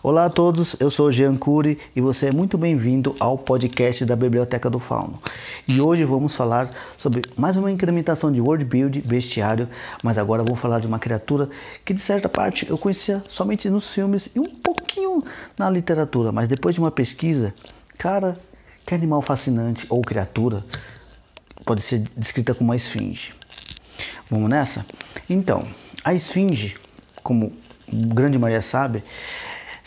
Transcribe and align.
Olá 0.00 0.26
a 0.26 0.30
todos, 0.30 0.76
eu 0.78 0.92
sou 0.92 1.10
Jean 1.10 1.36
Cury 1.36 1.76
e 1.94 2.00
você 2.00 2.26
é 2.26 2.32
muito 2.32 2.56
bem-vindo 2.56 3.16
ao 3.18 3.36
podcast 3.36 4.04
da 4.04 4.14
Biblioteca 4.14 4.70
do 4.70 4.78
Fauno. 4.78 5.20
E 5.66 5.80
hoje 5.80 6.04
vamos 6.04 6.36
falar 6.36 6.70
sobre 6.96 7.20
mais 7.36 7.56
uma 7.56 7.68
incrementação 7.68 8.30
de 8.30 8.40
word 8.40 8.64
build 8.64 9.00
bestiário, 9.00 9.68
mas 10.00 10.16
agora 10.16 10.44
vou 10.44 10.54
falar 10.54 10.78
de 10.78 10.86
uma 10.86 11.00
criatura 11.00 11.50
que 11.84 11.92
de 11.92 12.00
certa 12.00 12.28
parte 12.28 12.64
eu 12.70 12.78
conhecia 12.78 13.24
somente 13.28 13.68
nos 13.68 13.92
filmes 13.92 14.30
e 14.36 14.38
um 14.38 14.46
pouquinho 14.46 15.24
na 15.58 15.68
literatura, 15.68 16.30
mas 16.30 16.46
depois 16.46 16.76
de 16.76 16.80
uma 16.80 16.92
pesquisa, 16.92 17.52
cara, 17.98 18.38
que 18.86 18.94
animal 18.94 19.20
fascinante 19.20 19.84
ou 19.90 20.00
criatura 20.02 20.64
pode 21.64 21.82
ser 21.82 22.04
descrita 22.16 22.54
como 22.54 22.70
uma 22.70 22.76
esfinge. 22.76 23.34
Vamos 24.30 24.48
nessa? 24.48 24.86
Então, 25.28 25.66
a 26.04 26.14
esfinge, 26.14 26.76
como 27.20 27.52
grande 27.92 28.38
maioria 28.38 28.62
sabe, 28.62 29.02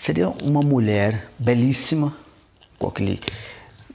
seria 0.01 0.29
uma 0.29 0.61
mulher 0.61 1.27
belíssima, 1.37 2.11
com 2.79 2.87
aquele 2.87 3.21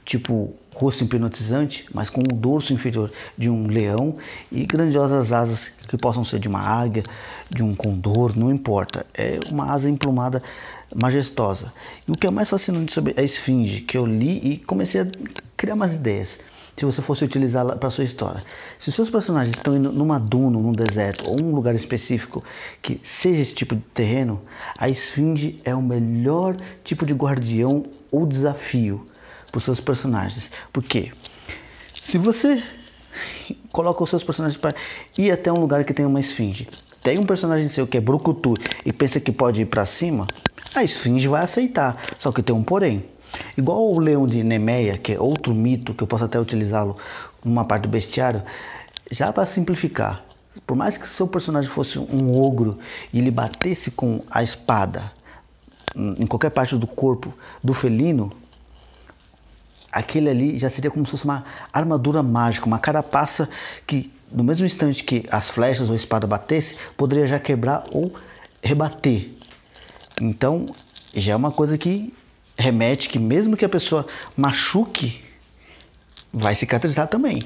tipo 0.05 0.55
rosto 0.73 1.03
hipnotizante, 1.03 1.85
mas 1.93 2.09
com 2.09 2.21
o 2.21 2.33
dorso 2.33 2.71
inferior 2.71 3.11
de 3.37 3.49
um 3.49 3.67
leão 3.67 4.15
e 4.49 4.65
grandiosas 4.65 5.33
asas 5.33 5.69
que 5.85 5.97
possam 5.97 6.23
ser 6.23 6.39
de 6.39 6.47
uma 6.47 6.61
águia, 6.61 7.03
de 7.49 7.61
um 7.61 7.75
condor, 7.75 8.39
não 8.39 8.49
importa. 8.49 9.05
É 9.13 9.37
uma 9.51 9.69
asa 9.73 9.89
emplumada 9.89 10.41
majestosa. 10.95 11.73
E 12.07 12.11
o 12.11 12.15
que 12.15 12.25
é 12.25 12.31
mais 12.31 12.49
fascinante 12.49 12.93
sobre 12.93 13.13
a 13.17 13.21
esfinge, 13.21 13.81
que 13.81 13.97
eu 13.97 14.05
li 14.05 14.53
e 14.53 14.57
comecei 14.59 15.01
a 15.01 15.07
criar 15.57 15.73
umas 15.73 15.93
ideias 15.93 16.39
se 16.77 16.85
você 16.85 17.01
fosse 17.01 17.25
utilizá-la 17.25 17.75
para 17.75 17.89
sua 17.89 18.03
história. 18.03 18.43
Se 18.77 18.89
os 18.89 18.95
seus 18.95 19.09
personagens 19.09 19.57
estão 19.57 19.75
indo 19.75 19.91
numa 19.91 20.19
duna, 20.19 20.59
num 20.59 20.71
deserto 20.71 21.27
ou 21.27 21.41
um 21.41 21.55
lugar 21.55 21.73
específico 21.73 22.43
que 22.83 23.01
seja 23.03 23.41
esse 23.41 23.55
tipo 23.55 23.75
de 23.75 23.81
terreno, 23.95 24.39
a 24.77 24.87
esfinge 24.87 25.59
é 25.65 25.73
o 25.73 25.81
melhor 25.81 26.55
tipo 26.83 27.03
de 27.03 27.15
guardião 27.15 27.83
ou 28.11 28.27
desafio 28.27 29.07
para 29.51 29.57
os 29.57 29.63
seus 29.63 29.79
personagens. 29.79 30.51
Por 30.71 30.83
quê? 30.83 31.11
Se 32.03 32.19
você 32.19 32.61
coloca 33.73 34.03
os 34.03 34.09
seus 34.11 34.23
personagens 34.23 34.59
para 34.59 34.75
ir 35.17 35.31
até 35.31 35.51
um 35.51 35.59
lugar 35.59 35.83
que 35.83 35.95
tem 35.95 36.05
uma 36.05 36.19
esfinge, 36.19 36.69
tem 37.01 37.17
um 37.17 37.23
personagem 37.23 37.69
seu 37.69 37.87
que 37.87 37.97
é 37.97 38.01
brucutu 38.01 38.53
e 38.85 38.93
pensa 38.93 39.19
que 39.19 39.31
pode 39.31 39.63
ir 39.63 39.65
para 39.65 39.83
cima, 39.85 40.27
a 40.79 40.83
esfinge 40.83 41.27
vai 41.27 41.43
aceitar. 41.43 42.01
Só 42.17 42.31
que 42.31 42.41
tem 42.41 42.55
um 42.55 42.63
porém. 42.63 43.05
Igual 43.57 43.91
o 43.91 43.99
leão 43.99 44.27
de 44.27 44.43
Nemeia, 44.43 44.97
que 44.97 45.13
é 45.13 45.19
outro 45.19 45.53
mito 45.53 45.93
que 45.93 46.03
eu 46.03 46.07
posso 46.07 46.23
até 46.23 46.39
utilizá-lo 46.39 46.97
numa 47.43 47.65
parte 47.65 47.83
do 47.83 47.89
bestiário, 47.89 48.41
já 49.11 49.31
para 49.31 49.45
simplificar, 49.45 50.23
por 50.65 50.75
mais 50.75 50.97
que 50.97 51.07
seu 51.07 51.27
personagem 51.27 51.69
fosse 51.69 51.99
um 51.99 52.39
ogro 52.39 52.79
e 53.13 53.19
ele 53.19 53.31
batesse 53.31 53.91
com 53.91 54.21
a 54.29 54.43
espada 54.43 55.11
em 55.95 56.25
qualquer 56.25 56.51
parte 56.51 56.75
do 56.75 56.85
corpo 56.85 57.33
do 57.63 57.73
felino, 57.73 58.31
aquele 59.91 60.29
ali 60.29 60.57
já 60.59 60.69
seria 60.69 60.91
como 60.91 61.05
se 61.05 61.11
fosse 61.11 61.25
uma 61.25 61.43
armadura 61.73 62.21
mágica, 62.21 62.65
uma 62.65 62.79
carapaça 62.79 63.49
que 63.85 64.11
no 64.31 64.43
mesmo 64.43 64.65
instante 64.65 65.03
que 65.03 65.25
as 65.31 65.49
flechas 65.49 65.87
ou 65.87 65.93
a 65.93 65.95
espada 65.95 66.27
batesse, 66.27 66.75
poderia 66.95 67.25
já 67.25 67.39
quebrar 67.39 67.85
ou 67.91 68.13
rebater. 68.61 69.36
Então, 70.21 70.67
já 71.13 71.33
é 71.33 71.35
uma 71.35 71.51
coisa 71.51 71.77
que 71.77 72.13
remete 72.57 73.09
que 73.09 73.19
mesmo 73.19 73.55
que 73.55 73.65
a 73.65 73.69
pessoa 73.69 74.05
machuque, 74.35 75.23
vai 76.33 76.55
cicatrizar 76.55 77.07
também. 77.07 77.43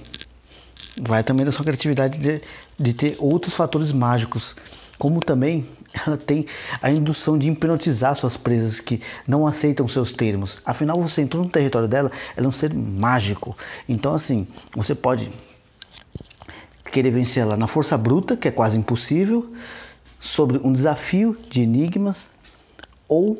Vai 1.01 1.23
também 1.23 1.45
da 1.45 1.51
sua 1.51 1.65
criatividade 1.65 2.17
de, 2.17 2.41
de 2.79 2.93
ter 2.93 3.15
outros 3.19 3.53
fatores 3.53 3.91
mágicos, 3.91 4.55
como 4.97 5.19
também 5.19 5.67
ela 5.93 6.17
tem 6.17 6.45
a 6.81 6.89
indução 6.89 7.37
de 7.37 7.49
hipnotizar 7.49 8.15
suas 8.15 8.37
presas 8.37 8.79
que 8.79 9.01
não 9.27 9.45
aceitam 9.45 9.87
seus 9.87 10.11
termos. 10.11 10.59
Afinal, 10.65 11.01
você 11.01 11.21
entrou 11.21 11.43
no 11.43 11.49
território 11.49 11.87
dela, 11.87 12.11
ela 12.35 12.45
é 12.45 12.49
um 12.49 12.53
ser 12.53 12.73
mágico. 12.73 13.57
Então, 13.87 14.13
assim, 14.13 14.47
você 14.73 14.95
pode 14.95 15.29
querer 16.91 17.11
vencer 17.11 17.43
ela 17.43 17.57
na 17.57 17.67
força 17.67 17.97
bruta, 17.97 18.35
que 18.37 18.47
é 18.47 18.51
quase 18.51 18.77
impossível, 18.77 19.53
sobre 20.19 20.59
um 20.63 20.71
desafio 20.71 21.37
de 21.49 21.61
enigmas, 21.61 22.29
ou 23.11 23.37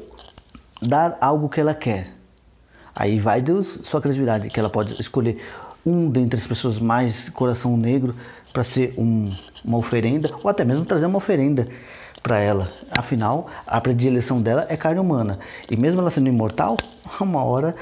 dar 0.82 1.18
algo 1.22 1.48
que 1.48 1.62
ela 1.62 1.74
quer. 1.74 2.12
Aí 2.94 3.22
vai 3.22 3.42
de 3.42 3.64
sua 3.64 4.02
criatividade, 4.02 4.50
que 4.50 4.60
ela 4.60 4.70
pode 4.70 5.00
escolher 5.00 5.42
um 5.86 6.10
dentre 6.10 6.38
as 6.38 6.46
pessoas 6.46 6.78
mais 6.78 7.30
coração 7.30 7.78
negro 7.78 8.14
para 8.52 8.64
ser 8.64 8.94
um, 8.98 9.34
uma 9.64 9.78
oferenda, 9.78 10.30
ou 10.44 10.50
até 10.50 10.66
mesmo 10.66 10.84
trazer 10.84 11.06
uma 11.06 11.18
oferenda 11.18 11.70
para 12.22 12.38
ela. 12.38 12.70
Afinal, 12.92 13.50
a 13.66 13.80
predileção 13.80 14.42
dela 14.42 14.66
é 14.68 14.76
carne 14.76 15.00
humana. 15.00 15.40
E 15.70 15.78
mesmo 15.78 16.02
ela 16.02 16.12
sendo 16.12 16.28
imortal, 16.28 16.76
uma 17.22 17.42
hora 17.42 17.74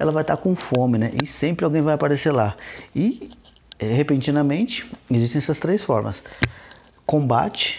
ela 0.00 0.10
vai 0.10 0.24
estar 0.24 0.36
com 0.38 0.56
fome, 0.56 0.98
né? 0.98 1.12
E 1.22 1.26
sempre 1.28 1.64
alguém 1.64 1.80
vai 1.80 1.94
aparecer 1.94 2.32
lá. 2.32 2.56
E 2.94 3.30
é, 3.78 3.86
repentinamente 3.92 4.90
existem 5.08 5.38
essas 5.38 5.60
três 5.60 5.84
formas: 5.84 6.24
combate, 7.06 7.78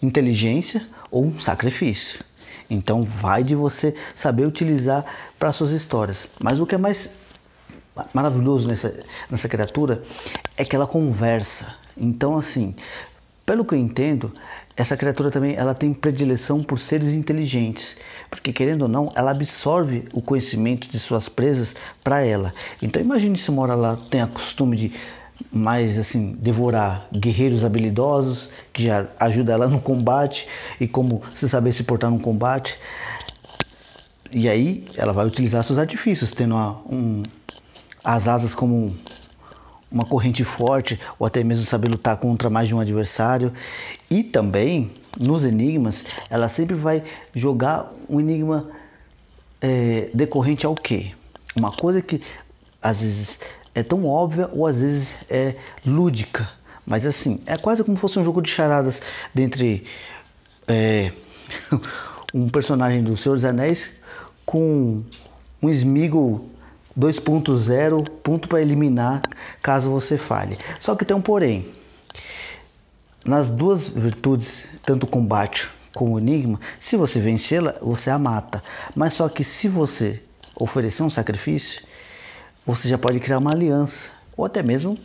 inteligência 0.00 0.86
ou 1.10 1.34
sacrifício. 1.40 2.20
Então 2.74 3.04
vai 3.20 3.42
de 3.42 3.54
você 3.54 3.94
saber 4.14 4.46
utilizar 4.46 5.04
para 5.38 5.52
suas 5.52 5.70
histórias. 5.70 6.30
Mas 6.40 6.60
o 6.60 6.66
que 6.66 6.74
é 6.74 6.78
mais 6.78 7.10
maravilhoso 8.12 8.66
nessa, 8.66 8.94
nessa 9.30 9.48
criatura 9.48 10.02
é 10.56 10.64
que 10.64 10.74
ela 10.74 10.86
conversa. 10.86 11.66
Então 11.96 12.36
assim, 12.36 12.74
pelo 13.46 13.64
que 13.64 13.74
eu 13.74 13.78
entendo, 13.78 14.32
essa 14.76 14.96
criatura 14.96 15.30
também 15.30 15.54
ela 15.54 15.74
tem 15.74 15.92
predileção 15.92 16.62
por 16.62 16.78
seres 16.78 17.12
inteligentes, 17.12 17.96
porque 18.28 18.52
querendo 18.52 18.82
ou 18.82 18.88
não, 18.88 19.12
ela 19.14 19.30
absorve 19.30 20.08
o 20.12 20.20
conhecimento 20.20 20.88
de 20.88 20.98
suas 20.98 21.28
presas 21.28 21.74
para 22.02 22.22
ela. 22.22 22.52
Então 22.82 23.00
imagine 23.00 23.38
se 23.38 23.50
uma 23.50 23.62
hora 23.62 23.72
ela 23.74 24.00
tem 24.10 24.20
a 24.20 24.26
costume 24.26 24.76
de 24.76 24.92
mais 25.52 25.98
assim 25.98 26.32
devorar 26.32 27.08
guerreiros 27.12 27.64
habilidosos 27.64 28.48
que 28.72 28.84
já 28.84 29.06
ajuda 29.18 29.52
ela 29.52 29.68
no 29.68 29.80
combate 29.80 30.48
e 30.80 30.86
como 30.86 31.22
se 31.34 31.48
saber 31.48 31.72
se 31.72 31.84
portar 31.84 32.10
no 32.10 32.18
combate. 32.18 32.78
E 34.30 34.48
aí 34.48 34.86
ela 34.96 35.12
vai 35.12 35.26
utilizar 35.26 35.62
seus 35.62 35.78
artifícios 35.78 36.32
tendo 36.32 36.54
uma, 36.54 36.80
um, 36.90 37.22
as 38.02 38.26
asas 38.26 38.54
como 38.54 38.94
uma 39.90 40.04
corrente 40.04 40.42
forte 40.42 40.98
ou 41.18 41.26
até 41.26 41.44
mesmo 41.44 41.64
saber 41.64 41.88
lutar 41.88 42.16
contra 42.16 42.50
mais 42.50 42.68
de 42.68 42.74
um 42.74 42.80
adversário. 42.80 43.52
E 44.10 44.22
também 44.22 44.90
nos 45.18 45.44
enigmas 45.44 46.04
ela 46.28 46.48
sempre 46.48 46.74
vai 46.74 47.02
jogar 47.34 47.92
um 48.08 48.20
enigma 48.20 48.70
é, 49.60 50.10
decorrente 50.12 50.66
ao 50.66 50.74
que 50.74 51.14
uma 51.54 51.70
coisa 51.70 52.02
que 52.02 52.20
às 52.82 53.00
vezes 53.00 53.38
é 53.74 53.82
tão 53.82 54.06
óbvia 54.06 54.48
ou 54.52 54.66
às 54.66 54.76
vezes 54.76 55.14
é 55.28 55.56
lúdica. 55.84 56.48
Mas 56.86 57.06
assim, 57.06 57.40
é 57.46 57.56
quase 57.56 57.82
como 57.82 57.96
se 57.96 58.00
fosse 58.00 58.18
um 58.18 58.24
jogo 58.24 58.42
de 58.42 58.50
charadas 58.50 59.00
dentre 59.34 59.84
é, 60.68 61.12
um 62.32 62.48
personagem 62.48 63.02
do 63.02 63.16
Senhor 63.16 63.34
dos 63.34 63.44
Anéis 63.44 63.94
com 64.44 65.02
um 65.62 65.70
Smeagol 65.70 66.48
2.0, 66.98 68.08
ponto 68.22 68.48
para 68.48 68.60
eliminar 68.60 69.22
caso 69.62 69.90
você 69.90 70.16
falhe. 70.16 70.58
Só 70.78 70.94
que 70.94 71.04
tem 71.04 71.16
um 71.16 71.22
porém. 71.22 71.72
Nas 73.24 73.48
duas 73.48 73.88
virtudes, 73.88 74.66
tanto 74.84 75.06
combate 75.06 75.68
como 75.94 76.18
enigma, 76.18 76.60
se 76.80 76.96
você 76.96 77.20
vencê-la, 77.20 77.76
você 77.80 78.10
a 78.10 78.18
mata. 78.18 78.62
Mas 78.94 79.14
só 79.14 79.28
que 79.28 79.42
se 79.42 79.66
você 79.68 80.22
oferecer 80.54 81.02
um 81.02 81.10
sacrifício, 81.10 81.82
você 82.66 82.88
já 82.88 82.96
pode 82.96 83.20
criar 83.20 83.38
uma 83.38 83.52
aliança, 83.52 84.08
ou 84.36 84.44
até 84.44 84.62
mesmo 84.62 84.98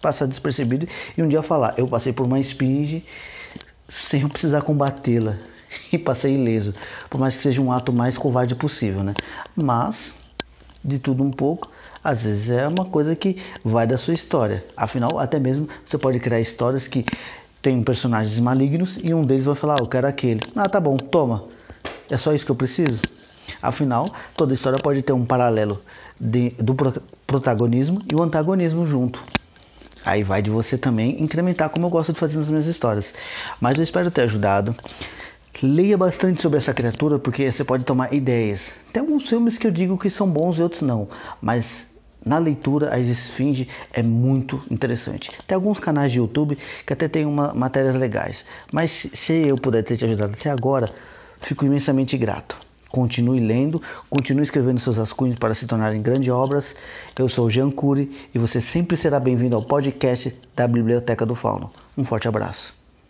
passar 0.00 0.26
despercebido 0.26 0.86
e 1.16 1.22
um 1.22 1.28
dia 1.28 1.42
falar: 1.42 1.74
Eu 1.76 1.88
passei 1.88 2.12
por 2.12 2.24
uma 2.24 2.38
esfinge 2.38 3.04
sem 3.88 4.22
eu 4.22 4.28
precisar 4.28 4.62
combatê-la 4.62 5.36
e 5.92 5.98
passei 5.98 6.34
ileso, 6.34 6.74
por 7.10 7.18
mais 7.18 7.36
que 7.36 7.42
seja 7.42 7.60
um 7.60 7.72
ato 7.72 7.92
mais 7.92 8.16
covarde 8.16 8.54
possível, 8.54 9.02
né? 9.02 9.16
Mas, 9.56 10.14
de 10.84 10.98
tudo 10.98 11.22
um 11.22 11.30
pouco, 11.30 11.70
às 12.02 12.22
vezes 12.22 12.50
é 12.50 12.68
uma 12.68 12.84
coisa 12.84 13.16
que 13.16 13.36
vai 13.64 13.86
da 13.86 13.96
sua 13.96 14.14
história. 14.14 14.64
Afinal, 14.76 15.18
até 15.18 15.38
mesmo 15.38 15.68
você 15.84 15.96
pode 15.96 16.20
criar 16.20 16.40
histórias 16.40 16.86
que 16.86 17.06
tem 17.62 17.82
personagens 17.82 18.38
malignos 18.38 18.98
e 19.02 19.14
um 19.14 19.24
deles 19.24 19.46
vai 19.46 19.54
falar: 19.54 19.76
ah, 19.76 19.80
Eu 19.80 19.86
quero 19.86 20.06
aquele. 20.06 20.42
Ah, 20.54 20.68
tá 20.68 20.78
bom, 20.78 20.98
toma. 20.98 21.44
É 22.10 22.18
só 22.18 22.34
isso 22.34 22.44
que 22.44 22.50
eu 22.50 22.56
preciso? 22.56 23.13
Afinal, 23.62 24.12
toda 24.36 24.54
história 24.54 24.78
pode 24.78 25.02
ter 25.02 25.12
um 25.12 25.24
paralelo 25.24 25.82
de, 26.18 26.50
do 26.50 26.74
protagonismo 27.26 28.02
e 28.10 28.14
o 28.14 28.22
antagonismo 28.22 28.86
junto. 28.86 29.22
Aí 30.04 30.22
vai 30.22 30.42
de 30.42 30.50
você 30.50 30.76
também 30.76 31.22
incrementar 31.22 31.70
como 31.70 31.86
eu 31.86 31.90
gosto 31.90 32.12
de 32.12 32.18
fazer 32.18 32.36
nas 32.38 32.50
minhas 32.50 32.66
histórias. 32.66 33.14
Mas 33.60 33.76
eu 33.76 33.82
espero 33.82 34.10
ter 34.10 34.22
ajudado. 34.22 34.76
Leia 35.62 35.96
bastante 35.96 36.42
sobre 36.42 36.58
essa 36.58 36.74
criatura 36.74 37.18
porque 37.18 37.50
você 37.50 37.64
pode 37.64 37.84
tomar 37.84 38.12
ideias. 38.12 38.72
Tem 38.92 39.00
alguns 39.00 39.28
filmes 39.28 39.56
que 39.56 39.66
eu 39.66 39.70
digo 39.70 39.96
que 39.96 40.10
são 40.10 40.28
bons 40.28 40.58
e 40.58 40.62
outros 40.62 40.82
não, 40.82 41.08
mas 41.40 41.86
na 42.24 42.38
leitura 42.38 42.92
a 42.92 42.98
esfinge 42.98 43.68
é 43.92 44.02
muito 44.02 44.62
interessante. 44.70 45.30
Tem 45.46 45.54
alguns 45.54 45.78
canais 45.78 46.10
de 46.10 46.18
YouTube 46.18 46.58
que 46.84 46.92
até 46.92 47.08
tem 47.08 47.24
uma, 47.24 47.54
matérias 47.54 47.94
legais, 47.94 48.44
mas 48.72 49.08
se 49.14 49.32
eu 49.46 49.56
puder 49.56 49.82
ter 49.84 49.96
te 49.96 50.04
ajudado 50.04 50.34
até 50.38 50.50
agora, 50.50 50.90
fico 51.40 51.64
imensamente 51.64 52.16
grato. 52.18 52.56
Continue 52.94 53.40
lendo, 53.40 53.82
continue 54.08 54.44
escrevendo 54.44 54.78
seus 54.78 54.98
rascunhos 54.98 55.36
para 55.36 55.52
se 55.52 55.66
tornarem 55.66 56.00
grandes 56.00 56.28
obras. 56.28 56.76
Eu 57.18 57.28
sou 57.28 57.50
Jean 57.50 57.68
Cury 57.68 58.28
e 58.32 58.38
você 58.38 58.60
sempre 58.60 58.96
será 58.96 59.18
bem-vindo 59.18 59.56
ao 59.56 59.64
podcast 59.64 60.32
da 60.54 60.68
Biblioteca 60.68 61.26
do 61.26 61.34
Fauno. 61.34 61.72
Um 61.98 62.04
forte 62.04 62.28
abraço. 62.28 62.83